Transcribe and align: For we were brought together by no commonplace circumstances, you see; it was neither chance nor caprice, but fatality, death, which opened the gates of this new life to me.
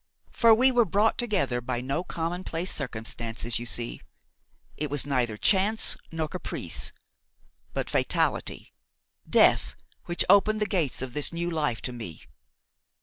For 0.31 0.51
we 0.55 0.71
were 0.71 0.83
brought 0.83 1.19
together 1.19 1.61
by 1.61 1.79
no 1.79 2.03
commonplace 2.03 2.73
circumstances, 2.73 3.59
you 3.59 3.67
see; 3.67 4.01
it 4.75 4.89
was 4.89 5.05
neither 5.05 5.37
chance 5.37 5.95
nor 6.11 6.27
caprice, 6.27 6.91
but 7.75 7.87
fatality, 7.87 8.73
death, 9.29 9.75
which 10.05 10.25
opened 10.27 10.59
the 10.59 10.65
gates 10.65 11.03
of 11.03 11.13
this 11.13 11.31
new 11.31 11.51
life 11.51 11.83
to 11.83 11.93
me. 11.93 12.23